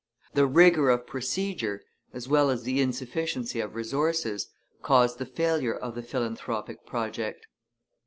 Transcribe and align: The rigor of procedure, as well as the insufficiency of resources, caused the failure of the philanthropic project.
The 0.33 0.47
rigor 0.47 0.89
of 0.89 1.05
procedure, 1.05 1.83
as 2.11 2.27
well 2.27 2.49
as 2.49 2.63
the 2.63 2.79
insufficiency 2.81 3.59
of 3.59 3.75
resources, 3.75 4.47
caused 4.81 5.19
the 5.19 5.27
failure 5.27 5.75
of 5.75 5.93
the 5.93 6.01
philanthropic 6.01 6.87
project. 6.87 7.45